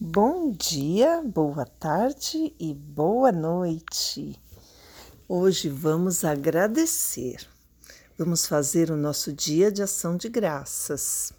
Bom 0.00 0.50
dia, 0.50 1.22
boa 1.22 1.64
tarde 1.64 2.52
e 2.58 2.74
boa 2.74 3.30
noite. 3.30 4.36
Hoje 5.28 5.68
vamos 5.68 6.24
agradecer. 6.24 7.46
Vamos 8.18 8.44
fazer 8.44 8.90
o 8.90 8.96
nosso 8.96 9.32
dia 9.32 9.70
de 9.70 9.84
ação 9.84 10.16
de 10.16 10.28
graças. 10.28 11.32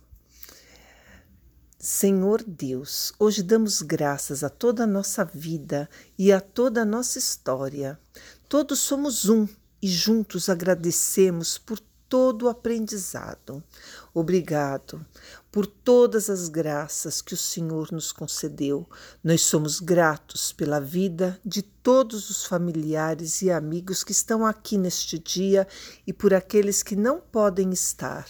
Senhor 1.78 2.42
Deus, 2.42 3.12
hoje 3.20 3.44
damos 3.44 3.82
graças 3.82 4.42
a 4.42 4.50
toda 4.50 4.86
a 4.86 4.88
nossa 4.88 5.26
vida 5.26 5.90
e 6.18 6.32
a 6.32 6.40
toda 6.40 6.84
a 6.84 6.86
nossa 6.86 7.20
história. 7.20 8.00
Todos 8.48 8.80
somos 8.80 9.28
um 9.28 9.46
e 9.82 9.88
juntos 9.90 10.48
agradecemos 10.48 11.58
por 11.58 11.78
todo 12.16 12.44
o 12.44 12.50
aprendizado. 12.50 13.62
Obrigado 14.14 15.06
por 15.52 15.66
todas 15.68 16.30
as 16.30 16.48
graças 16.48 17.22
que 17.22 17.34
o 17.34 17.38
Senhor 17.38 17.92
nos 17.92 18.14
concedeu. 18.14 18.90
Nós 19.22 19.42
somos 19.42 19.82
gratos 19.82 20.54
pela 20.54 20.80
vida 20.80 21.38
de 21.44 21.62
todos 21.62 22.30
os 22.30 22.46
familiares 22.46 23.42
e 23.42 23.52
amigos 23.52 24.02
que 24.02 24.14
estão 24.14 24.46
aqui 24.46 24.78
neste 24.78 25.20
dia 25.20 25.68
e 26.08 26.14
por 26.14 26.34
aqueles 26.34 26.82
que 26.82 26.96
não 26.96 27.20
podem 27.20 27.72
estar. 27.72 28.26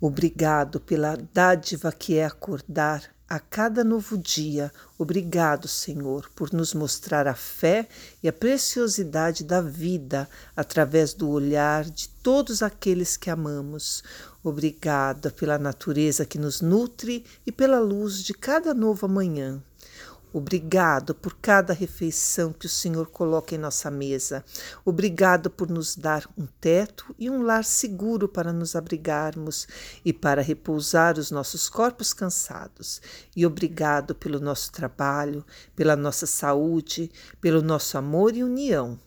Obrigado 0.00 0.80
pela 0.80 1.16
dádiva 1.32 1.92
que 1.92 2.16
é 2.16 2.24
acordar 2.24 3.08
a 3.32 3.40
cada 3.40 3.82
novo 3.82 4.18
dia. 4.18 4.70
Obrigado, 4.98 5.66
Senhor, 5.66 6.28
por 6.36 6.52
nos 6.52 6.74
mostrar 6.74 7.26
a 7.26 7.34
fé 7.34 7.88
e 8.22 8.28
a 8.28 8.32
preciosidade 8.32 9.42
da 9.42 9.62
vida 9.62 10.28
através 10.54 11.14
do 11.14 11.30
olhar 11.30 11.82
de 11.82 12.10
todos 12.22 12.62
aqueles 12.62 13.16
que 13.16 13.30
amamos. 13.30 14.04
Obrigada 14.44 15.30
pela 15.30 15.58
natureza 15.58 16.26
que 16.26 16.36
nos 16.36 16.60
nutre 16.60 17.24
e 17.46 17.50
pela 17.50 17.80
luz 17.80 18.22
de 18.22 18.34
cada 18.34 18.74
novo 18.74 19.06
amanhã. 19.06 19.62
Obrigado 20.34 21.14
por 21.14 21.36
cada 21.36 21.74
refeição 21.74 22.54
que 22.54 22.64
o 22.64 22.68
Senhor 22.68 23.08
coloca 23.08 23.54
em 23.54 23.58
nossa 23.58 23.90
mesa. 23.90 24.42
Obrigado 24.82 25.50
por 25.50 25.68
nos 25.68 25.94
dar 25.94 26.26
um 26.38 26.46
teto 26.58 27.14
e 27.18 27.28
um 27.28 27.42
lar 27.42 27.64
seguro 27.64 28.26
para 28.26 28.50
nos 28.50 28.74
abrigarmos 28.74 29.68
e 30.02 30.10
para 30.10 30.40
repousar 30.40 31.18
os 31.18 31.30
nossos 31.30 31.68
corpos 31.68 32.14
cansados. 32.14 33.02
E 33.36 33.44
obrigado 33.44 34.14
pelo 34.14 34.40
nosso 34.40 34.72
trabalho, 34.72 35.44
pela 35.76 35.96
nossa 35.96 36.26
saúde, 36.26 37.12
pelo 37.38 37.60
nosso 37.60 37.98
amor 37.98 38.34
e 38.34 38.42
união. 38.42 38.98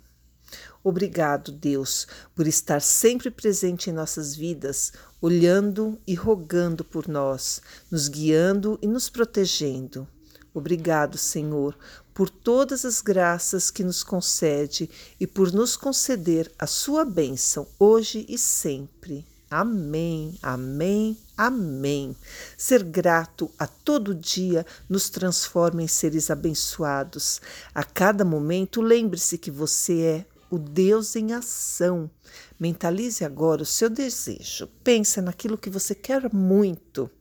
Obrigado, 0.84 1.52
Deus, 1.52 2.08
por 2.36 2.46
estar 2.46 2.80
sempre 2.80 3.32
presente 3.32 3.90
em 3.90 3.94
nossas 3.94 4.36
vidas, 4.36 4.94
olhando 5.20 6.00
e 6.06 6.14
rogando 6.14 6.86
por 6.86 7.08
nós, 7.08 7.60
nos 7.90 8.08
guiando 8.08 8.78
e 8.80 8.88
nos 8.88 9.10
protegendo. 9.10 10.08
Obrigado, 10.56 11.18
Senhor, 11.18 11.78
por 12.14 12.30
todas 12.30 12.86
as 12.86 13.02
graças 13.02 13.70
que 13.70 13.84
nos 13.84 14.04
concede 14.04 14.90
e 15.20 15.28
por 15.28 15.52
nos 15.52 15.76
conceder 15.76 16.50
a 16.58 16.66
sua 16.66 17.04
bênção 17.04 17.68
hoje 17.78 18.26
e 18.30 18.38
sempre. 18.38 19.26
Amém, 19.52 20.40
amém, 20.42 21.18
amém. 21.36 22.16
Ser 22.58 22.84
grato 22.84 23.52
a 23.60 23.68
todo 23.68 24.16
dia 24.16 24.66
nos 24.88 25.10
transforma 25.10 25.84
em 25.84 25.90
seres 25.90 26.32
abençoados. 26.32 27.42
A 27.74 27.84
cada 27.84 28.24
momento, 28.24 28.82
lembre-se 28.82 29.38
que 29.38 29.52
você 29.52 30.02
é 30.02 30.26
o 30.50 30.58
Deus 30.58 31.18
em 31.18 31.34
ação. 31.34 32.10
Mentalize 32.58 33.26
agora 33.26 33.62
o 33.62 33.66
seu 33.66 33.90
desejo. 33.90 34.70
Pense 34.82 35.20
naquilo 35.20 35.58
que 35.58 35.70
você 35.70 35.94
quer 35.94 36.34
muito. 36.34 37.12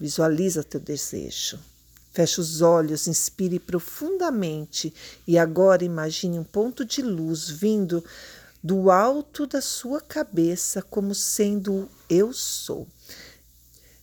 Visualiza 0.00 0.64
teu 0.64 0.80
desejo. 0.80 1.58
Feche 2.14 2.40
os 2.40 2.62
olhos, 2.62 3.08
inspire 3.08 3.58
profundamente 3.58 4.94
e 5.26 5.36
agora 5.36 5.84
imagine 5.84 6.38
um 6.38 6.44
ponto 6.44 6.84
de 6.84 7.02
luz 7.02 7.50
vindo 7.50 8.04
do 8.62 8.88
alto 8.88 9.48
da 9.48 9.60
sua 9.60 10.00
cabeça 10.00 10.80
como 10.80 11.12
sendo 11.12 11.88
eu 12.08 12.32
sou. 12.32 12.86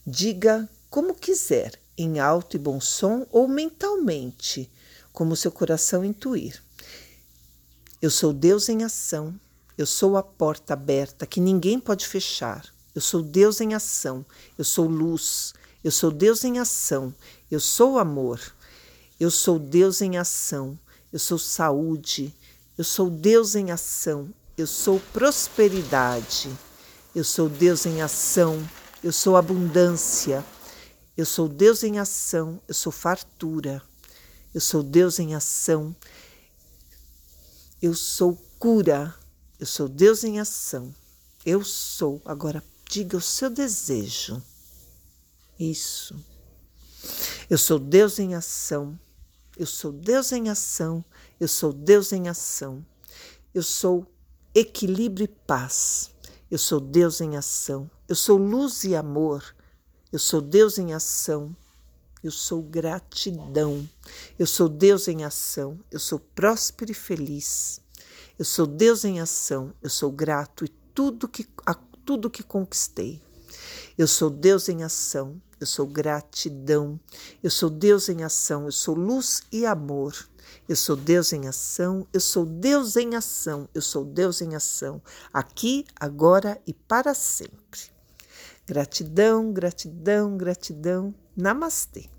Diga 0.06 0.70
como 0.90 1.16
quiser, 1.16 1.80
em 1.98 2.20
alto 2.20 2.58
e 2.58 2.60
bom 2.60 2.82
som 2.82 3.26
ou 3.32 3.48
mentalmente, 3.48 4.70
como 5.14 5.34
seu 5.38 5.50
coração 5.50 6.04
intuir. 6.04 6.62
Eu 8.02 8.12
sou 8.12 8.34
Deus 8.34 8.68
em 8.68 8.84
ação. 8.84 9.34
Eu 9.78 9.86
sou 9.86 10.18
a 10.18 10.24
porta 10.24 10.74
aberta 10.74 11.26
que 11.26 11.40
ninguém 11.40 11.80
pode 11.80 12.06
fechar. 12.06 12.66
Eu 12.94 13.00
sou 13.00 13.22
Deus 13.22 13.62
em 13.62 13.74
ação. 13.74 14.26
Eu 14.58 14.66
sou 14.66 14.86
luz. 14.86 15.54
Eu 15.84 15.92
sou 15.92 16.12
Deus 16.12 16.44
em 16.44 16.60
ação. 16.60 17.14
Eu 17.50 17.60
sou 17.60 17.98
amor. 17.98 18.40
Eu 19.20 19.32
sou 19.32 19.58
Deus 19.58 20.02
em 20.02 20.18
ação. 20.18 20.78
Eu 21.12 21.20
sou 21.20 21.40
saúde. 21.40 22.34
Eu 22.78 22.84
sou 22.84 23.10
Deus 23.10 23.56
em 23.56 23.72
ação. 23.72 24.34
Eu 24.58 24.68
sou 24.68 25.00
prosperidade. 25.12 26.52
Eu 27.16 27.24
sou 27.24 27.50
Deus 27.50 27.86
em 27.86 28.02
ação. 28.02 28.68
Eu 29.04 29.12
sou 29.12 29.36
abundância. 29.36 30.46
Eu 31.18 31.26
sou 31.26 31.48
Deus 31.48 31.84
em 31.84 31.98
ação. 31.98 32.62
Eu 32.68 32.74
sou 32.74 32.92
fartura. 32.92 33.82
Eu 34.54 34.62
sou 34.62 34.84
Deus 34.84 35.20
em 35.20 35.34
ação. 35.34 35.96
Eu 37.82 37.96
sou 37.96 38.36
cura. 38.60 39.16
Eu 39.60 39.66
sou 39.66 39.88
Deus 39.88 40.24
em 40.24 40.40
ação. 40.40 40.94
Eu 41.44 41.64
sou. 41.64 42.22
Agora 42.24 42.64
diga 42.88 43.18
o 43.18 43.22
seu 43.22 43.50
desejo. 43.50 44.42
Isso. 45.62 46.16
Eu 47.48 47.56
sou 47.60 47.78
Deus 47.78 48.18
em 48.18 48.34
ação. 48.34 49.00
Eu 49.56 49.68
sou 49.68 49.92
Deus 49.92 50.32
em 50.32 50.50
ação. 50.50 51.06
Eu 51.40 51.48
sou 51.48 51.72
Deus 51.72 52.12
em 52.12 52.28
ação. 52.28 52.84
Eu 53.54 53.62
sou 53.62 54.08
equilíbrio 54.56 55.26
e 55.26 55.28
paz. 55.28 56.10
Eu 56.50 56.58
sou 56.58 56.80
Deus 56.80 57.22
em 57.22 57.38
ação. 57.38 57.88
Eu 58.08 58.16
sou 58.16 58.40
luz 58.40 58.84
e 58.86 58.96
amor. 58.96 59.56
Eu 60.12 60.18
sou 60.18 60.42
Deus 60.42 60.80
em 60.80 60.96
ação. 60.96 61.56
Eu 62.24 62.32
sou 62.32 62.64
gratidão. 62.64 63.88
Eu 64.40 64.48
sou 64.48 64.68
Deus 64.68 65.08
em 65.08 65.24
ação. 65.24 65.80
Eu 65.92 66.00
sou 66.00 66.18
próspero 66.18 66.92
e 66.92 66.96
feliz. 66.96 67.80
Eu 68.40 68.46
sou 68.46 68.66
Deus 68.66 69.06
em 69.06 69.20
ação. 69.20 69.76
Eu 69.80 69.92
sou 69.92 70.12
grato 70.12 70.66
e 70.66 70.70
tudo 70.70 71.28
que 71.28 71.48
a 71.68 71.76
tudo 72.04 72.32
que 72.32 72.42
conquistei. 72.42 73.22
Eu 73.96 74.08
sou 74.08 74.32
Deus 74.32 74.68
em 74.68 74.82
ação 74.82 75.40
eu 75.62 75.68
sou 75.68 75.86
gratidão, 75.86 77.00
eu 77.44 77.52
sou 77.52 77.70
Deus 77.70 78.10
em 78.10 78.24
ação, 78.24 78.66
eu 78.66 78.72
sou 78.72 78.96
luz 78.96 79.44
e 79.52 79.66
amor. 79.66 80.28
Eu 80.68 80.76
sou 80.76 80.96
Deus 80.96 81.32
em 81.34 81.48
ação, 81.48 82.08
eu 82.12 82.20
sou 82.20 82.46
Deus 82.46 82.96
em 82.96 83.16
ação, 83.16 83.70
eu 83.74 83.82
sou 83.82 84.04
Deus 84.04 84.42
em 84.42 84.56
ação, 84.56 85.02
aqui, 85.32 85.86
agora 86.00 86.60
e 86.66 86.74
para 86.74 87.14
sempre. 87.14 87.80
Gratidão, 88.66 89.54
gratidão, 89.54 90.38
gratidão. 90.38 91.14
Namastê. 91.36 92.10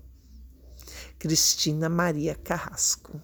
Cristina 1.19 1.89
Maria 1.89 2.35
Carrasco. 2.35 3.21